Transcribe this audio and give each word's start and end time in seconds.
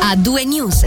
A 0.00 0.16
due 0.16 0.44
news. 0.44 0.84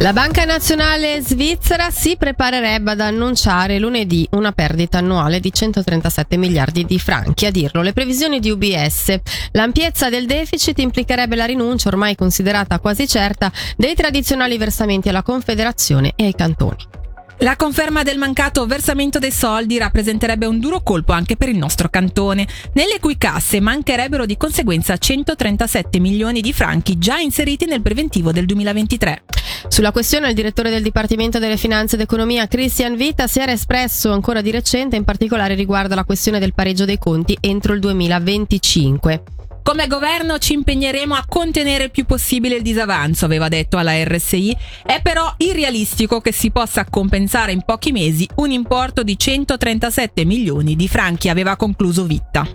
La 0.00 0.12
Banca 0.12 0.44
Nazionale 0.44 1.20
Svizzera 1.20 1.90
si 1.90 2.16
preparerebbe 2.16 2.92
ad 2.92 3.00
annunciare 3.00 3.78
lunedì 3.78 4.26
una 4.32 4.50
perdita 4.50 4.98
annuale 4.98 5.38
di 5.38 5.52
137 5.52 6.36
miliardi 6.36 6.84
di 6.84 6.98
franchi. 6.98 7.46
A 7.46 7.50
dirlo 7.50 7.82
le 7.82 7.92
previsioni 7.92 8.40
di 8.40 8.50
UBS. 8.50 9.14
L'ampiezza 9.52 10.08
del 10.08 10.26
deficit 10.26 10.78
implicherebbe 10.78 11.36
la 11.36 11.44
rinuncia, 11.44 11.88
ormai 11.88 12.16
considerata 12.16 12.80
quasi 12.80 13.06
certa, 13.06 13.52
dei 13.76 13.94
tradizionali 13.94 14.58
versamenti 14.58 15.10
alla 15.10 15.22
Confederazione 15.22 16.12
e 16.16 16.24
ai 16.24 16.34
cantoni. 16.34 16.99
La 17.42 17.56
conferma 17.56 18.02
del 18.02 18.18
mancato 18.18 18.66
versamento 18.66 19.18
dei 19.18 19.30
soldi 19.30 19.78
rappresenterebbe 19.78 20.44
un 20.44 20.60
duro 20.60 20.82
colpo 20.82 21.12
anche 21.12 21.36
per 21.36 21.48
il 21.48 21.56
nostro 21.56 21.88
cantone, 21.88 22.46
nelle 22.74 22.98
cui 23.00 23.16
casse 23.16 23.60
mancherebbero 23.60 24.26
di 24.26 24.36
conseguenza 24.36 24.98
137 24.98 26.00
milioni 26.00 26.42
di 26.42 26.52
franchi 26.52 26.98
già 26.98 27.16
inseriti 27.16 27.64
nel 27.64 27.80
preventivo 27.80 28.30
del 28.30 28.44
2023. 28.44 29.22
Sulla 29.68 29.90
questione 29.90 30.28
il 30.28 30.34
direttore 30.34 30.68
del 30.68 30.82
Dipartimento 30.82 31.38
delle 31.38 31.56
Finanze 31.56 31.94
ed 31.94 32.02
Economia 32.02 32.46
Christian 32.46 32.94
Vita 32.94 33.26
si 33.26 33.38
era 33.38 33.52
espresso 33.52 34.12
ancora 34.12 34.42
di 34.42 34.50
recente 34.50 34.96
in 34.96 35.04
particolare 35.04 35.54
riguardo 35.54 35.94
alla 35.94 36.04
questione 36.04 36.40
del 36.40 36.52
pareggio 36.52 36.84
dei 36.84 36.98
conti 36.98 37.38
entro 37.40 37.72
il 37.72 37.80
2025. 37.80 39.39
Come 39.70 39.86
governo 39.86 40.38
ci 40.38 40.54
impegneremo 40.54 41.14
a 41.14 41.24
contenere 41.28 41.84
il 41.84 41.90
più 41.92 42.04
possibile 42.04 42.56
il 42.56 42.62
disavanzo, 42.62 43.24
aveva 43.24 43.46
detto 43.46 43.76
alla 43.76 44.02
RSI. 44.02 44.56
È 44.84 45.00
però 45.00 45.32
irrealistico 45.36 46.20
che 46.20 46.32
si 46.32 46.50
possa 46.50 46.84
compensare 46.90 47.52
in 47.52 47.62
pochi 47.62 47.92
mesi 47.92 48.28
un 48.38 48.50
importo 48.50 49.04
di 49.04 49.16
137 49.16 50.24
milioni 50.24 50.74
di 50.74 50.88
franchi, 50.88 51.28
aveva 51.28 51.54
concluso 51.54 52.04
Vitta. 52.04 52.48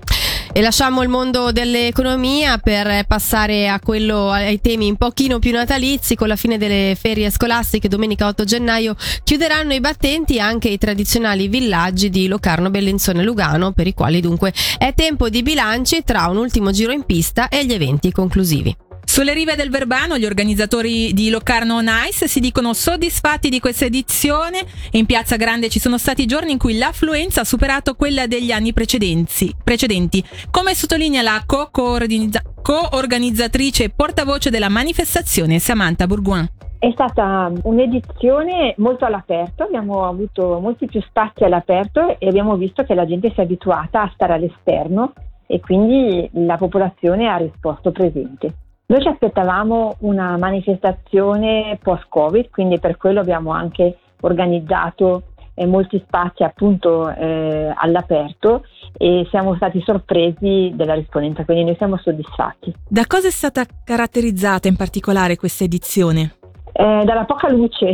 E 0.57 0.61
lasciamo 0.61 1.03
il 1.03 1.09
mondo 1.09 1.51
dell'economia 1.51 2.59
per 2.59 3.05
passare 3.07 3.67
a 3.67 3.77
quello, 3.81 4.31
ai 4.31 4.61
temi 4.61 4.87
un 4.87 4.95
pochino 4.95 5.37
più 5.37 5.51
natalizi. 5.51 6.15
Con 6.15 6.29
la 6.29 6.37
fine 6.37 6.57
delle 6.57 6.95
ferie 6.97 7.29
scolastiche, 7.29 7.89
domenica 7.89 8.27
8 8.27 8.45
gennaio, 8.45 8.95
chiuderanno 9.25 9.73
i 9.73 9.81
battenti 9.81 10.39
anche 10.39 10.69
i 10.69 10.77
tradizionali 10.77 11.49
villaggi 11.49 12.09
di 12.09 12.27
Locarno, 12.27 12.69
Bellinzone 12.69 13.19
e 13.19 13.25
Lugano, 13.25 13.73
per 13.73 13.87
i 13.87 13.93
quali 13.93 14.21
dunque 14.21 14.53
è 14.77 14.93
tempo 14.93 15.27
di 15.27 15.43
bilanci 15.43 16.03
tra 16.05 16.27
un 16.27 16.37
ultimo 16.37 16.71
giro 16.71 16.93
in 16.93 17.03
pista 17.03 17.49
e 17.49 17.65
gli 17.65 17.73
eventi 17.73 18.13
conclusivi. 18.13 18.84
Sulle 19.15 19.33
rive 19.33 19.55
del 19.55 19.69
Verbano 19.69 20.17
gli 20.17 20.25
organizzatori 20.25 21.13
di 21.13 21.29
Locarno 21.29 21.79
Nice 21.79 22.27
si 22.27 22.41
dicono 22.41 22.73
soddisfatti 22.73 23.47
di 23.47 23.61
questa 23.61 23.85
edizione 23.85 24.65
in 24.91 25.05
Piazza 25.05 25.37
Grande 25.37 25.69
ci 25.69 25.79
sono 25.79 25.97
stati 25.97 26.25
giorni 26.25 26.51
in 26.51 26.57
cui 26.57 26.77
l'affluenza 26.77 27.39
ha 27.39 27.45
superato 27.45 27.93
quella 27.93 28.27
degli 28.27 28.51
anni 28.51 28.73
precedenti. 28.73 29.55
Come 30.51 30.73
sottolinea 30.73 31.21
la 31.21 31.41
co-organizzatrice 31.47 33.85
e 33.85 33.89
portavoce 33.89 34.49
della 34.49 34.67
manifestazione 34.67 35.59
Samantha 35.59 36.07
Bourgoin. 36.07 36.49
È 36.77 36.91
stata 36.91 37.49
un'edizione 37.63 38.75
molto 38.79 39.05
all'aperto, 39.05 39.63
abbiamo 39.63 40.05
avuto 40.05 40.59
molti 40.59 40.87
più 40.87 41.01
spazi 41.01 41.45
all'aperto 41.45 42.19
e 42.19 42.27
abbiamo 42.27 42.57
visto 42.57 42.83
che 42.83 42.93
la 42.93 43.05
gente 43.05 43.31
si 43.33 43.39
è 43.39 43.43
abituata 43.43 44.01
a 44.01 44.11
stare 44.13 44.33
all'esterno 44.33 45.13
e 45.47 45.61
quindi 45.61 46.29
la 46.33 46.57
popolazione 46.57 47.29
ha 47.29 47.37
risposto 47.37 47.93
presente. 47.93 48.55
Noi 48.87 49.01
ci 49.01 49.07
aspettavamo 49.07 49.95
una 49.99 50.37
manifestazione 50.37 51.79
post-Covid, 51.81 52.49
quindi 52.51 52.79
per 52.79 52.97
quello 52.97 53.19
abbiamo 53.19 53.51
anche 53.51 53.97
organizzato 54.21 55.23
eh, 55.55 55.65
molti 55.65 56.01
spazi 56.05 56.43
appunto 56.43 57.09
eh, 57.09 57.73
all'aperto 57.75 58.63
e 58.97 59.25
siamo 59.31 59.55
stati 59.55 59.81
sorpresi 59.81 60.71
della 60.75 60.93
rispondenza, 60.93 61.45
quindi 61.45 61.63
noi 61.63 61.75
siamo 61.77 61.97
soddisfatti. 61.97 62.73
Da 62.87 63.05
cosa 63.07 63.27
è 63.27 63.31
stata 63.31 63.65
caratterizzata 63.83 64.67
in 64.67 64.75
particolare 64.75 65.35
questa 65.35 65.63
edizione? 65.63 66.35
Eh, 66.71 67.03
dalla 67.05 67.23
poca 67.23 67.49
luce 67.49 67.91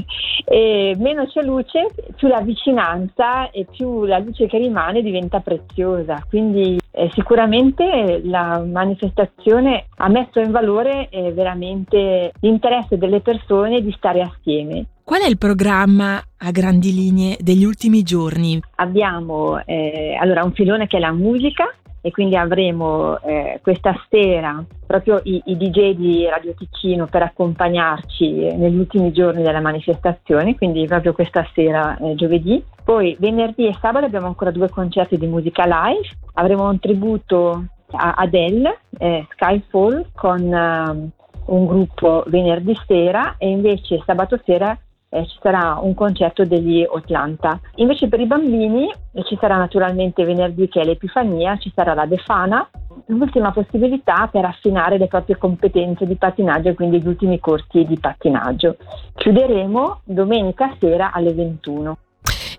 e 0.46 0.94
meno 0.96 1.26
c'è 1.26 1.42
luce, 1.42 1.88
più 2.16 2.28
la 2.28 2.40
vicinanza 2.40 3.50
e 3.50 3.66
più 3.70 4.04
la 4.04 4.18
luce 4.18 4.46
che 4.46 4.56
rimane 4.56 5.02
diventa 5.02 5.40
preziosa. 5.40 6.24
Quindi 6.28 6.79
eh, 6.92 7.10
sicuramente 7.12 8.20
la 8.24 8.62
manifestazione 8.64 9.86
ha 9.96 10.08
messo 10.08 10.40
in 10.40 10.50
valore 10.50 11.08
eh, 11.08 11.32
veramente 11.32 12.32
l'interesse 12.40 12.98
delle 12.98 13.20
persone 13.20 13.80
di 13.80 13.92
stare 13.96 14.22
assieme. 14.22 14.86
Qual 15.04 15.22
è 15.22 15.26
il 15.26 15.38
programma 15.38 16.22
a 16.38 16.50
grandi 16.50 16.94
linee 16.94 17.36
degli 17.40 17.64
ultimi 17.64 18.02
giorni? 18.02 18.60
Abbiamo 18.76 19.60
eh, 19.64 20.16
allora 20.20 20.44
un 20.44 20.52
filone 20.52 20.86
che 20.86 20.98
è 20.98 21.00
la 21.00 21.12
musica, 21.12 21.72
e 22.02 22.10
quindi 22.10 22.36
avremo 22.36 23.20
eh, 23.20 23.60
questa 23.62 23.94
sera 24.08 24.64
proprio 24.86 25.20
i, 25.24 25.42
i, 25.46 25.56
DJ 25.56 25.94
di 25.94 26.26
Radio 26.26 26.54
Ticino 26.54 27.06
per 27.06 27.22
accompagnarci 27.22 28.56
negli 28.56 28.78
ultimi 28.78 29.12
giorni 29.12 29.42
della 29.42 29.60
manifestazione, 29.60 30.56
quindi 30.56 30.86
proprio 30.86 31.12
questa 31.12 31.46
sera 31.54 31.96
eh, 31.98 32.14
giovedì. 32.14 32.62
Poi 32.82 33.16
venerdì 33.20 33.66
e 33.66 33.76
sabato 33.80 34.06
abbiamo 34.06 34.26
ancora 34.26 34.50
due 34.50 34.68
concerti 34.68 35.16
di 35.16 35.26
musica 35.26 35.64
live, 35.64 36.08
avremo 36.40 36.68
un 36.68 36.78
tributo 36.78 37.64
a 37.92 38.14
Adele, 38.16 38.80
eh, 38.98 39.26
Skyfall, 39.32 40.06
con 40.14 40.40
uh, 40.40 41.54
un 41.54 41.66
gruppo 41.66 42.24
venerdì 42.26 42.76
sera 42.86 43.34
e 43.36 43.48
invece 43.48 44.02
sabato 44.06 44.40
sera 44.44 44.76
eh, 45.12 45.26
ci 45.26 45.38
sarà 45.42 45.78
un 45.82 45.94
concerto 45.94 46.44
degli 46.44 46.86
Atlanta. 46.88 47.60
Invece 47.76 48.08
per 48.08 48.20
i 48.20 48.26
bambini 48.26 48.88
eh, 49.12 49.24
ci 49.24 49.36
sarà 49.40 49.56
naturalmente 49.56 50.24
venerdì 50.24 50.68
che 50.68 50.80
è 50.80 50.84
l'Epifania, 50.84 51.56
ci 51.58 51.70
sarà 51.74 51.94
la 51.94 52.06
Defana, 52.06 52.68
l'ultima 53.06 53.50
possibilità 53.50 54.28
per 54.30 54.44
affinare 54.44 54.98
le 54.98 55.08
proprie 55.08 55.36
competenze 55.36 56.06
di 56.06 56.14
pattinaggio 56.14 56.74
quindi 56.74 57.02
gli 57.02 57.08
ultimi 57.08 57.38
corsi 57.40 57.84
di 57.84 57.98
pattinaggio. 57.98 58.76
Chiuderemo 59.14 60.02
domenica 60.04 60.74
sera 60.78 61.12
alle 61.12 61.34
21. 61.34 61.96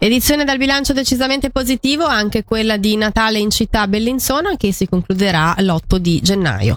Edizione 0.04 0.46
dal 0.46 0.58
bilancio 0.58 0.94
decisamente 0.94 1.52
positivo, 1.52 2.06
anche 2.06 2.44
quella 2.44 2.78
di 2.78 2.96
Natale 2.96 3.38
in 3.38 3.52
città 3.52 3.88
Bellinzona 3.88 4.58
che 4.58 4.74
si 4.74 4.88
concluderà 4.88 5.54
l'8 5.60 5.98
di 5.98 6.20
gennaio. 6.24 6.76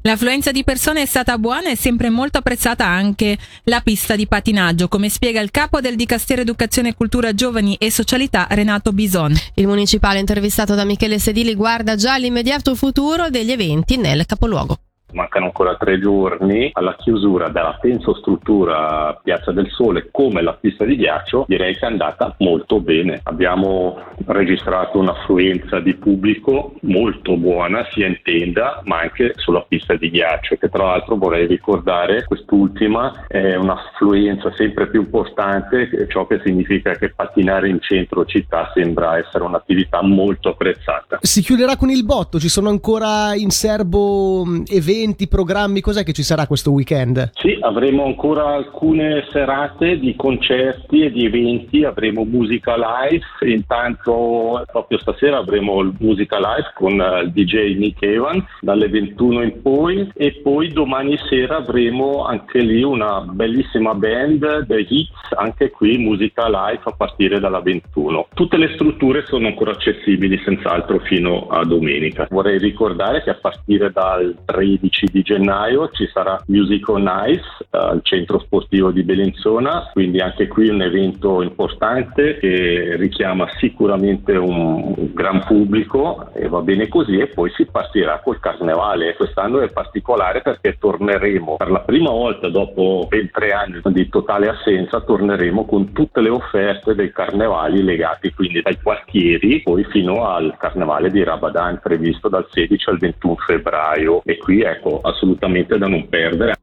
L'affluenza 0.00 0.50
di 0.50 0.64
persone 0.64 1.02
è 1.02 1.04
stata 1.04 1.36
buona 1.36 1.68
e 1.68 1.76
sempre 1.76 2.08
molto 2.08 2.38
apprezzata 2.38 2.86
anche 2.86 3.36
la 3.64 3.82
pista 3.82 4.16
di 4.16 4.26
patinaggio, 4.26 4.88
come 4.88 5.10
spiega 5.10 5.42
il 5.42 5.50
capo 5.50 5.82
del 5.82 5.94
Dicastero 5.94 6.40
Educazione, 6.40 6.94
Cultura, 6.94 7.34
Giovani 7.34 7.76
e 7.78 7.90
Socialità 7.90 8.46
Renato 8.48 8.94
Bison. 8.94 9.36
Il 9.56 9.66
municipale 9.66 10.18
intervistato 10.18 10.74
da 10.74 10.84
Michele 10.84 11.18
Sedili 11.18 11.54
guarda 11.54 11.96
già 11.96 12.16
l'immediato 12.16 12.74
futuro 12.74 13.28
degli 13.28 13.52
eventi 13.52 13.98
nel 13.98 14.24
capoluogo 14.24 14.78
mancano 15.14 15.46
ancora 15.46 15.76
tre 15.76 15.98
giorni 15.98 16.70
alla 16.72 16.96
chiusura 16.96 17.48
della 17.48 17.78
tensostruttura 17.80 19.18
Piazza 19.22 19.52
del 19.52 19.70
Sole 19.70 20.08
come 20.10 20.42
la 20.42 20.54
pista 20.54 20.84
di 20.84 20.96
ghiaccio, 20.96 21.44
direi 21.46 21.74
che 21.74 21.86
è 21.86 21.88
andata 21.88 22.34
molto 22.38 22.80
bene. 22.80 23.20
Abbiamo 23.24 23.98
registrato 24.26 24.98
un'affluenza 24.98 25.80
di 25.80 25.94
pubblico 25.94 26.74
molto 26.82 27.36
buona 27.36 27.86
sia 27.90 28.06
in 28.06 28.18
tenda 28.22 28.82
ma 28.84 29.00
anche 29.00 29.32
sulla 29.36 29.64
pista 29.66 29.94
di 29.94 30.10
ghiaccio 30.10 30.56
che 30.56 30.68
tra 30.68 30.84
l'altro 30.84 31.16
vorrei 31.16 31.46
ricordare 31.46 32.24
quest'ultima 32.24 33.26
è 33.28 33.54
un'affluenza 33.54 34.52
sempre 34.56 34.88
più 34.88 35.00
importante, 35.00 35.88
ciò 36.08 36.26
che 36.26 36.40
significa 36.44 36.92
che 36.96 37.10
pattinare 37.10 37.68
in 37.68 37.80
centro 37.80 38.24
città 38.24 38.70
sembra 38.74 39.18
essere 39.18 39.44
un'attività 39.44 40.02
molto 40.02 40.50
apprezzata. 40.50 41.18
Si 41.20 41.42
chiuderà 41.42 41.76
con 41.76 41.90
il 41.90 42.04
botto, 42.04 42.38
ci 42.38 42.48
sono 42.48 42.68
ancora 42.68 43.34
in 43.34 43.50
serbo 43.50 44.44
eventi 44.66 45.03
eventi, 45.04 45.28
programmi, 45.28 45.82
cos'è 45.82 46.02
che 46.02 46.14
ci 46.14 46.22
sarà 46.22 46.46
questo 46.46 46.72
weekend? 46.72 47.32
Sì, 47.34 47.58
avremo 47.60 48.06
ancora 48.06 48.54
alcune 48.54 49.26
serate 49.30 49.98
di 49.98 50.16
concerti 50.16 51.02
e 51.02 51.10
di 51.10 51.26
eventi, 51.26 51.84
avremo 51.84 52.24
musica 52.24 52.74
live, 52.74 53.24
intanto 53.42 54.64
proprio 54.70 54.98
stasera 54.98 55.38
avremo 55.38 55.82
musica 55.98 56.38
live 56.38 56.72
con 56.74 56.92
il 56.92 57.30
DJ 57.32 57.76
Nick 57.76 58.02
Evans 58.02 58.44
dalle 58.60 58.88
21 58.88 59.42
in 59.42 59.60
poi 59.60 60.10
e 60.14 60.40
poi 60.42 60.72
domani 60.72 61.18
sera 61.28 61.56
avremo 61.56 62.24
anche 62.24 62.60
lì 62.60 62.82
una 62.82 63.20
bellissima 63.20 63.94
band, 63.94 64.66
The 64.66 64.86
Hits, 64.88 65.32
anche 65.36 65.70
qui 65.70 65.98
musica 65.98 66.46
live 66.48 66.80
a 66.84 66.92
partire 66.92 67.38
dalla 67.38 67.60
21. 67.60 68.28
Tutte 68.32 68.56
le 68.56 68.72
strutture 68.74 69.24
sono 69.26 69.48
ancora 69.48 69.72
accessibili 69.72 70.40
senz'altro 70.44 71.00
fino 71.00 71.48
a 71.48 71.62
domenica. 71.64 72.26
Vorrei 72.30 72.58
ricordare 72.58 73.22
che 73.22 73.30
a 73.30 73.34
partire 73.34 73.92
dal 73.92 74.34
13 74.46 74.83
12 74.84 75.08
di 75.10 75.22
gennaio 75.22 75.88
ci 75.90 76.08
sarà 76.12 76.42
Music 76.48 76.88
on 76.88 77.10
Ice 77.28 77.44
eh, 77.70 77.78
al 77.78 78.00
centro 78.02 78.38
sportivo 78.40 78.90
di 78.90 79.02
Bellinzona, 79.02 79.90
quindi 79.92 80.20
anche 80.20 80.46
qui 80.46 80.68
un 80.68 80.82
evento 80.82 81.40
importante 81.42 82.38
che 82.38 82.96
richiama 82.96 83.48
sicuramente 83.58 84.36
un 84.36 85.12
gran 85.14 85.42
pubblico 85.44 86.30
e 86.34 86.48
va 86.48 86.60
bene 86.60 86.88
così 86.88 87.18
e 87.18 87.28
poi 87.28 87.50
si 87.54 87.66
partirà 87.66 88.20
col 88.22 88.40
carnevale. 88.40 89.14
Quest'anno 89.14 89.60
è 89.60 89.70
particolare 89.70 90.42
perché 90.42 90.76
torneremo 90.78 91.56
per 91.56 91.70
la 91.70 91.80
prima 91.80 92.10
volta 92.10 92.48
dopo 92.48 93.06
ben 93.08 93.30
tre 93.30 93.52
anni 93.52 93.80
di 93.84 94.08
totale 94.08 94.48
assenza, 94.48 95.00
torneremo 95.00 95.64
con 95.64 95.92
tutte 95.92 96.20
le 96.20 96.28
offerte 96.28 96.94
dei 96.94 97.12
carnevali 97.12 97.82
legati 97.82 98.32
quindi 98.34 98.60
dai 98.60 98.78
quartieri 98.82 99.62
poi 99.62 99.84
fino 99.84 100.26
al 100.26 100.54
carnevale 100.58 101.10
di 101.10 101.22
Rabadan 101.22 101.80
previsto 101.82 102.28
dal 102.28 102.46
16 102.50 102.90
al 102.90 102.98
21 102.98 103.36
febbraio 103.46 104.22
e 104.24 104.38
qui 104.38 104.62
ecco 104.76 105.00
assolutamente 105.00 105.78
da 105.78 105.86
non 105.86 106.08
perdere. 106.08 106.56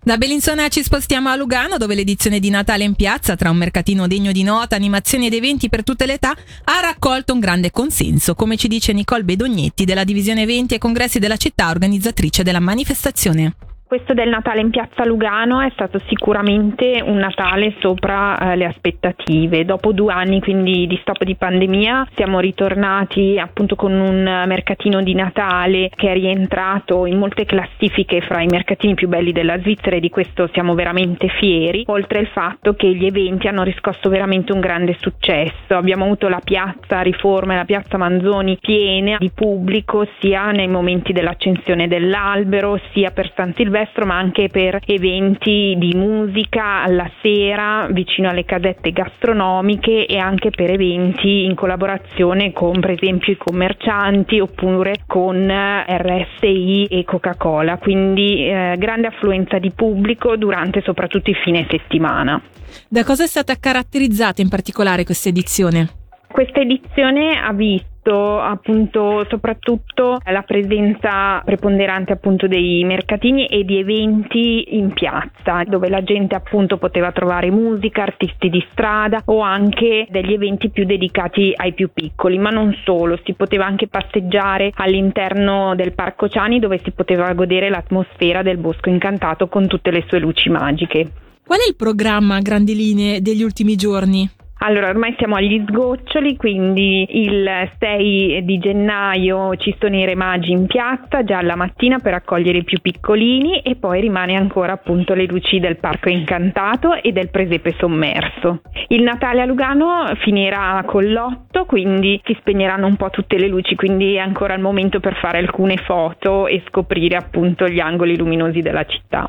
Da 0.00 0.16
Bellinzona 0.16 0.68
ci 0.68 0.82
spostiamo 0.82 1.28
a 1.28 1.36
Lugano 1.36 1.76
dove 1.76 1.94
l'edizione 1.94 2.38
di 2.38 2.48
Natale 2.48 2.84
in 2.84 2.94
piazza 2.94 3.36
tra 3.36 3.50
un 3.50 3.58
mercatino 3.58 4.06
degno 4.06 4.32
di 4.32 4.42
nota, 4.42 4.76
animazioni 4.76 5.26
ed 5.26 5.34
eventi 5.34 5.68
per 5.68 5.82
tutte 5.82 6.06
le 6.06 6.14
età 6.14 6.30
ha 6.30 6.80
raccolto 6.80 7.34
un 7.34 7.40
grande 7.40 7.70
consenso, 7.70 8.34
come 8.34 8.56
ci 8.56 8.68
dice 8.68 8.92
Nicole 8.92 9.24
Bedognetti 9.24 9.84
della 9.84 10.04
divisione 10.04 10.42
eventi 10.42 10.74
e 10.74 10.78
congressi 10.78 11.18
della 11.18 11.36
città 11.36 11.68
organizzatrice 11.68 12.42
della 12.42 12.60
manifestazione. 12.60 13.54
Questo 13.88 14.12
del 14.12 14.28
Natale 14.28 14.60
in 14.60 14.68
piazza 14.68 15.06
Lugano 15.06 15.62
è 15.62 15.70
stato 15.70 15.98
sicuramente 16.08 17.02
un 17.02 17.16
Natale 17.16 17.74
sopra 17.78 18.52
eh, 18.52 18.54
le 18.54 18.66
aspettative. 18.66 19.64
Dopo 19.64 19.92
due 19.92 20.12
anni 20.12 20.42
quindi 20.42 20.86
di 20.86 20.98
stop 21.00 21.24
di 21.24 21.36
pandemia 21.36 22.06
siamo 22.14 22.38
ritornati 22.38 23.38
appunto 23.38 23.76
con 23.76 23.92
un 23.92 24.44
mercatino 24.46 25.00
di 25.00 25.14
Natale 25.14 25.88
che 25.94 26.10
è 26.10 26.12
rientrato 26.12 27.06
in 27.06 27.16
molte 27.16 27.46
classifiche 27.46 28.20
fra 28.20 28.42
i 28.42 28.46
mercatini 28.46 28.92
più 28.92 29.08
belli 29.08 29.32
della 29.32 29.58
Svizzera 29.58 29.96
e 29.96 30.00
di 30.00 30.10
questo 30.10 30.50
siamo 30.52 30.74
veramente 30.74 31.28
fieri, 31.28 31.84
oltre 31.86 32.18
al 32.18 32.26
fatto 32.26 32.74
che 32.74 32.94
gli 32.94 33.06
eventi 33.06 33.48
hanno 33.48 33.62
riscosso 33.62 34.10
veramente 34.10 34.52
un 34.52 34.60
grande 34.60 34.98
successo. 35.00 35.74
Abbiamo 35.74 36.04
avuto 36.04 36.28
la 36.28 36.42
piazza 36.44 37.00
Riforma 37.00 37.54
e 37.54 37.56
la 37.56 37.64
piazza 37.64 37.96
Manzoni 37.96 38.58
piene 38.60 39.16
di 39.18 39.30
pubblico 39.34 40.06
sia 40.18 40.50
nei 40.50 40.68
momenti 40.68 41.14
dell'accensione 41.14 41.88
dell'albero 41.88 42.78
sia 42.92 43.12
per 43.12 43.32
San 43.34 43.54
Silvestro 43.54 43.76
Silvestro 43.78 44.06
ma 44.06 44.16
anche 44.16 44.48
per 44.48 44.80
eventi 44.86 45.76
di 45.78 45.92
musica 45.94 46.82
alla 46.82 47.08
sera 47.22 47.86
vicino 47.90 48.28
alle 48.28 48.44
casette 48.44 48.90
gastronomiche 48.90 50.06
e 50.06 50.18
anche 50.18 50.50
per 50.50 50.70
eventi 50.70 51.44
in 51.44 51.54
collaborazione 51.54 52.52
con 52.52 52.80
per 52.80 52.90
esempio 52.90 53.32
i 53.32 53.36
commercianti 53.36 54.40
oppure 54.40 55.02
con 55.06 55.48
RSI 55.48 56.86
e 56.86 57.04
Coca-Cola, 57.04 57.78
quindi 57.78 58.46
eh, 58.46 58.74
grande 58.78 59.08
affluenza 59.08 59.58
di 59.58 59.70
pubblico 59.70 60.36
durante 60.36 60.82
soprattutto 60.82 61.30
i 61.30 61.34
fine 61.34 61.66
settimana. 61.70 62.40
Da 62.88 63.04
cosa 63.04 63.24
è 63.24 63.26
stata 63.26 63.54
caratterizzata 63.58 64.42
in 64.42 64.48
particolare 64.48 65.04
questa 65.04 65.28
edizione? 65.28 65.88
Questa 66.26 66.60
edizione 66.60 67.40
ha 67.40 67.52
visto 67.52 67.87
appunto 68.08 69.26
soprattutto 69.28 70.18
la 70.24 70.42
presenza 70.42 71.42
preponderante 71.44 72.12
appunto 72.12 72.46
dei 72.46 72.84
mercatini 72.84 73.46
e 73.46 73.64
di 73.64 73.78
eventi 73.78 74.76
in 74.76 74.92
piazza 74.92 75.64
dove 75.66 75.88
la 75.88 76.02
gente 76.02 76.34
appunto 76.34 76.78
poteva 76.78 77.12
trovare 77.12 77.50
musica, 77.50 78.02
artisti 78.02 78.48
di 78.48 78.64
strada 78.70 79.22
o 79.26 79.40
anche 79.40 80.06
degli 80.10 80.32
eventi 80.32 80.70
più 80.70 80.84
dedicati 80.84 81.52
ai 81.54 81.74
più 81.74 81.90
piccoli, 81.92 82.38
ma 82.38 82.50
non 82.50 82.74
solo, 82.84 83.18
si 83.24 83.34
poteva 83.34 83.66
anche 83.66 83.88
passeggiare 83.88 84.72
all'interno 84.74 85.74
del 85.74 85.92
Parco 85.92 86.28
Ciani 86.28 86.58
dove 86.58 86.80
si 86.82 86.92
poteva 86.92 87.32
godere 87.34 87.68
l'atmosfera 87.68 88.42
del 88.42 88.58
bosco 88.58 88.88
incantato 88.88 89.48
con 89.48 89.66
tutte 89.66 89.90
le 89.90 90.04
sue 90.06 90.18
luci 90.18 90.48
magiche. 90.48 91.10
Qual 91.44 91.60
è 91.60 91.68
il 91.68 91.76
programma 91.76 92.36
a 92.36 92.40
grandi 92.40 92.74
linee 92.74 93.22
degli 93.22 93.42
ultimi 93.42 93.74
giorni? 93.74 94.28
Allora, 94.60 94.88
ormai 94.88 95.14
siamo 95.16 95.36
agli 95.36 95.62
sgoccioli, 95.68 96.36
quindi 96.36 97.06
il 97.10 97.48
6 97.78 98.44
di 98.44 98.58
gennaio 98.58 99.54
ci 99.56 99.74
sono 99.78 99.96
i 99.96 100.04
re 100.04 100.16
magi 100.16 100.50
in 100.50 100.66
piazza 100.66 101.22
già 101.22 101.38
alla 101.38 101.54
mattina 101.54 101.98
per 101.98 102.14
accogliere 102.14 102.58
i 102.58 102.64
più 102.64 102.80
piccolini 102.80 103.60
e 103.60 103.76
poi 103.76 104.00
rimane 104.00 104.34
ancora 104.34 104.72
appunto 104.72 105.14
le 105.14 105.26
luci 105.26 105.60
del 105.60 105.76
parco 105.76 106.08
incantato 106.08 106.94
e 107.00 107.12
del 107.12 107.30
presepe 107.30 107.76
sommerso. 107.78 108.62
Il 108.88 109.02
Natale 109.02 109.42
a 109.42 109.44
Lugano 109.44 110.12
finirà 110.22 110.82
con 110.84 111.08
l'otto, 111.08 111.64
quindi 111.64 112.20
si 112.24 112.36
spegneranno 112.40 112.86
un 112.86 112.96
po' 112.96 113.10
tutte 113.10 113.38
le 113.38 113.46
luci, 113.46 113.76
quindi 113.76 114.14
è 114.14 114.18
ancora 114.18 114.54
il 114.54 114.60
momento 114.60 114.98
per 114.98 115.14
fare 115.14 115.38
alcune 115.38 115.76
foto 115.76 116.48
e 116.48 116.64
scoprire 116.66 117.14
appunto 117.14 117.68
gli 117.68 117.78
angoli 117.78 118.16
luminosi 118.16 118.60
della 118.60 118.84
città. 118.84 119.28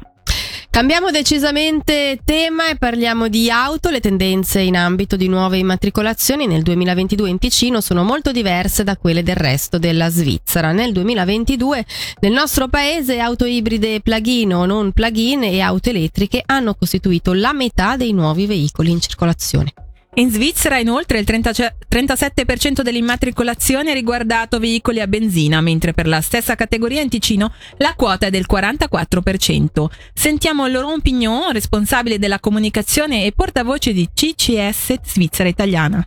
Cambiamo 0.72 1.10
decisamente 1.10 2.20
tema 2.24 2.70
e 2.70 2.78
parliamo 2.78 3.28
di 3.28 3.50
auto. 3.50 3.90
Le 3.90 4.00
tendenze 4.00 4.62
in 4.62 4.78
ambito 4.78 5.16
di 5.16 5.28
nuove 5.28 5.58
immatricolazioni 5.58 6.46
nel 6.46 6.62
2022 6.62 7.28
in 7.28 7.40
Ticino 7.40 7.82
sono 7.82 8.04
molto 8.04 8.32
diverse 8.32 8.84
da 8.84 8.96
quelle 8.96 9.24
del 9.24 9.36
resto 9.36 9.80
della 9.80 10.10
Svizzera. 10.10 10.72
Nel 10.72 10.94
2022 10.94 11.86
nel 12.22 12.32
nostro 12.32 12.68
paese 12.68 13.20
auto 13.20 13.46
ibride 13.46 14.00
plug-in 14.00 14.54
o 14.54 14.66
non 14.66 14.92
plug-in 14.92 15.44
e 15.44 15.60
auto 15.60 15.90
elettriche 15.90 16.44
hanno 16.46 16.76
costituito 16.76 17.34
la 17.34 17.52
metà 17.52 17.98
dei 17.98 18.14
nuovi 18.14 18.46
veicoli 18.46 18.92
in 18.92 19.02
circolazione. 19.02 19.74
In 20.16 20.32
Svizzera 20.32 20.80
inoltre 20.80 21.20
il 21.20 21.26
30, 21.26 21.52
37% 21.88 22.82
dell'immatricolazione 22.82 23.92
ha 23.92 23.94
riguardato 23.94 24.60
veicoli 24.60 25.00
a 25.00 25.08
benzina, 25.08 25.62
mentre 25.62 25.94
per 25.94 26.08
la 26.08 26.20
stessa 26.20 26.56
categoria 26.56 27.02
in 27.02 27.10
Ticino 27.10 27.54
la 27.78 27.94
quota 27.96 28.26
è 28.26 28.30
del 28.30 28.46
44%. 28.52 29.86
Sentiamo 30.14 30.68
Laurent 30.68 31.02
Pignon, 31.02 31.52
responsabile 31.52 32.18
della 32.18 32.40
comunicazione 32.40 33.26
e 33.26 33.34
portavoce 33.34 33.94
di 33.94 34.10
CCS 34.12 34.96
Svizzera 35.04 35.48
Italiana. 35.48 36.06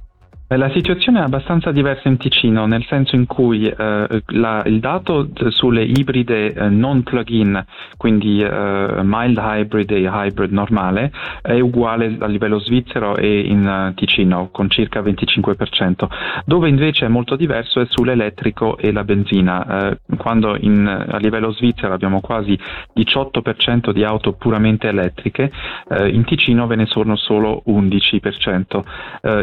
Eh, 0.52 0.56
la 0.58 0.70
situazione 0.70 1.20
è 1.20 1.22
abbastanza 1.22 1.72
diversa 1.72 2.08
in 2.08 2.18
Ticino, 2.18 2.66
nel 2.66 2.84
senso 2.84 3.16
in 3.16 3.26
cui 3.26 3.66
eh, 3.66 4.22
la, 4.26 4.62
il 4.66 4.80
dato 4.80 5.30
sulle 5.48 5.82
ibride 5.82 6.52
eh, 6.52 6.68
non 6.68 7.02
plug-in, 7.02 7.64
quindi 7.96 8.42
eh, 8.42 9.00
mild 9.02 9.38
hybrid 9.40 9.90
e 9.92 10.00
hybrid 10.02 10.52
normale, 10.52 11.10
è 11.40 11.58
uguale 11.58 12.16
a 12.20 12.26
livello 12.26 12.58
svizzero 12.58 13.16
e 13.16 13.40
in 13.40 13.66
uh, 13.66 13.94
Ticino, 13.94 14.50
con 14.52 14.68
circa 14.68 15.00
25%. 15.00 16.06
Dove 16.44 16.68
invece 16.68 17.06
è 17.06 17.08
molto 17.08 17.36
diverso 17.36 17.80
è 17.80 17.86
sull'elettrico 17.88 18.76
e 18.76 18.92
la 18.92 19.04
benzina. 19.04 19.90
Eh, 19.90 19.98
quando 20.18 20.56
in, 20.60 20.86
a 20.86 21.16
livello 21.16 21.52
svizzero 21.52 21.94
abbiamo 21.94 22.20
quasi 22.20 22.58
18% 22.94 23.90
di 23.90 24.04
auto 24.04 24.32
puramente 24.32 24.88
elettriche, 24.88 25.50
eh, 25.88 26.08
in 26.08 26.24
Ticino 26.24 26.66
ve 26.66 26.76
ne 26.76 26.86
sono 26.86 27.16
solo 27.16 27.62
11% 27.66 28.80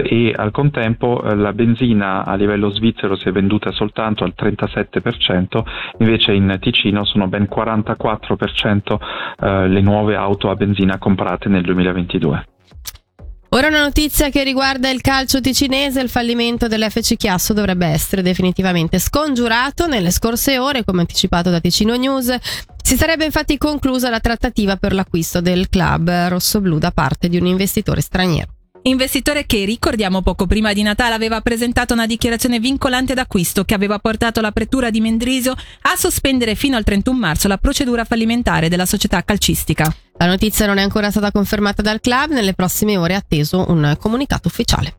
e 0.04 0.34
al 0.36 0.52
contempo 0.52 0.99
tempo 1.00 1.24
eh, 1.24 1.36
la 1.36 1.54
benzina 1.54 2.25
a 2.25 2.36
livello 2.36 2.69
svizzero 2.69 3.16
si 3.16 3.30
è 3.30 3.31
venduta 3.31 3.72
soltanto 3.72 4.25
al 4.25 4.34
37%, 4.38 5.63
invece 6.00 6.34
in 6.34 6.57
Ticino 6.60 7.06
sono 7.06 7.28
ben 7.28 7.48
44% 7.50 8.98
eh, 9.40 9.68
le 9.69 9.81
nuove 9.81 10.16
auto 10.16 10.50
a 10.50 10.56
benzina 10.56 10.98
comprate 10.98 11.48
nel 11.48 11.63
2022. 11.63 12.46
Ora 13.51 13.68
una 13.68 13.81
notizia 13.81 14.30
che 14.30 14.44
riguarda 14.44 14.92
il 14.92 15.01
calcio 15.01 15.42
ticinese, 15.42 16.01
il 16.01 16.10
fallimento 16.10 16.68
dell'FC 16.68 17.16
Chiasso 17.16 17.52
dovrebbe 17.54 17.88
essere 17.88 18.22
definitivamente 18.22 19.00
scongiurato. 19.00 19.88
Nelle 19.88 20.12
scorse 20.12 20.60
ore, 20.60 20.84
come 20.84 21.02
anticipato 21.02 21.50
da 21.50 21.60
Ticino 21.60 21.95
News, 21.95 22.36
si 22.84 22.95
sarebbe 22.95 23.25
infatti 23.25 23.57
conclusa 23.57 24.12
la 24.12 24.19
trattativa 24.19 24.76
per 24.76 24.94
l'acquisto 24.94 25.42
del 25.42 25.68
club 25.68 26.28
rossoblù 26.28 26.78
da 26.78 26.92
parte 26.92 27.28
di 27.28 27.38
un 27.38 27.47
investitore 27.47 28.02
straniero. 28.02 28.58
Investitore 28.83 29.45
che, 29.45 29.66
ricordiamo 29.66 30.21
poco 30.21 30.48
prima 30.48 30.71
di 30.74 30.81
Natale, 30.81 31.14
aveva 31.14 31.42
presentato 31.42 31.94
una 31.94 32.06
dichiarazione 32.06 32.59
vincolante 32.59 33.14
d'acquisto 33.14 33.64
che 33.66 33.74
aveva 33.74 34.00
portato 34.00 34.40
la 34.40 34.52
pretura 34.52 34.90
di 34.90 35.02
Mendrisio 35.02 35.54
a 35.54 35.95
sospendere 35.98 36.56
fino 36.56 36.78
al 36.78 36.83
31 36.83 37.18
marzo 37.18 37.48
la 37.48 37.57
procedura 37.57 38.06
fallimentare 38.06 38.69
della 38.69 38.86
società 38.86 39.24
calcistica. 39.24 39.94
La 40.18 40.28
notizia 40.28 40.66
non 40.66 40.78
è 40.78 40.81
ancora 40.81 41.12
stata 41.12 41.31
confermata 41.31 41.81
dal 41.81 42.00
club, 42.00 42.31
nelle 42.31 42.54
prossime 42.54 42.98
ore 42.98 43.14
è 43.14 43.18
atteso 43.18 43.66
un 43.69 43.95
comunicato 44.00 44.48
ufficiale. 44.48 44.95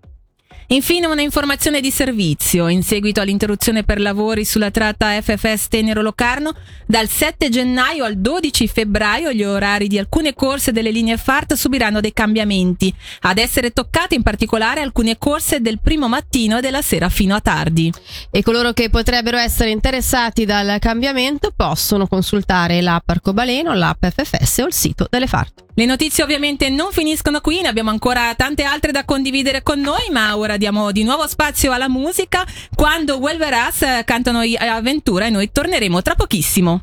Infine 0.73 1.07
una 1.07 1.21
informazione 1.21 1.81
di 1.81 1.91
servizio. 1.91 2.69
In 2.69 2.85
seguito 2.85 3.21
all'interruzione 3.21 3.83
per 3.83 3.99
lavori 3.99 4.45
sulla 4.45 4.71
tratta 4.71 5.21
FFS 5.21 5.67
Tenero-Locarno, 5.67 6.55
dal 6.87 7.09
7 7.09 7.49
gennaio 7.49 8.05
al 8.05 8.17
12 8.19 8.69
febbraio 8.69 9.33
gli 9.33 9.43
orari 9.43 9.89
di 9.89 9.99
alcune 9.99 10.33
corse 10.33 10.71
delle 10.71 10.93
linee 10.93 11.17
FART 11.17 11.55
subiranno 11.55 11.99
dei 11.99 12.13
cambiamenti. 12.13 12.95
Ad 13.23 13.39
essere 13.39 13.73
toccate 13.73 14.15
in 14.15 14.23
particolare 14.23 14.81
alcune 14.81 15.19
corse 15.19 15.61
del 15.61 15.81
primo 15.81 16.07
mattino 16.07 16.59
e 16.59 16.61
della 16.61 16.83
sera 16.83 17.09
fino 17.09 17.35
a 17.35 17.41
tardi. 17.41 17.93
E 18.31 18.43
coloro 18.45 18.73
che 18.73 18.91
potrebbero 18.91 19.39
essere 19.39 19.71
interessati 19.71 20.45
dal 20.45 20.79
cambiamento 20.79 21.53
possono 21.55 22.07
consultare 22.07 22.81
l'app 22.81 23.09
Arcobaleno, 23.09 23.75
l'app 23.75 24.05
FFS 24.05 24.59
o 24.59 24.67
il 24.67 24.73
sito 24.73 25.09
delle 25.11 25.27
FART. 25.27 25.65
Le 25.75 25.85
notizie 25.85 26.25
ovviamente 26.25 26.69
non 26.69 26.91
finiscono 26.91 27.41
qui, 27.41 27.61
ne 27.61 27.69
abbiamo 27.69 27.91
ancora 27.91 28.35
tante 28.35 28.65
altre 28.65 28.91
da 28.91 29.05
condividere 29.05 29.63
con 29.63 29.81
noi, 29.81 30.11
ma 30.11 30.37
ora 30.37 30.57
diamo 30.57 30.91
di 30.91 31.05
nuovo 31.05 31.29
spazio 31.29 31.71
alla 31.71 31.89
musica. 31.89 32.45
Quando 32.75 33.19
Welveras 33.19 34.03
cantano 34.05 34.43
eh, 34.43 34.57
Avventura 34.57 35.27
e 35.27 35.31
noi 35.31 35.51
torneremo 35.53 36.03
tra 36.03 36.17
pochissimo. 36.17 36.83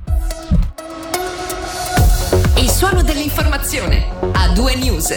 Il 2.56 2.70
suono 2.70 3.04
dell'informazione 3.04 4.08
a 4.32 4.48
due 4.50 4.76
news. 4.76 5.14